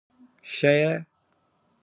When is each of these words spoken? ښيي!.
ښيي!. 0.53 0.87